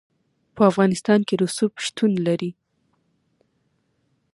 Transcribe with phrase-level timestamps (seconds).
[0.55, 2.51] په افغانستان کې رسوب شتون لري.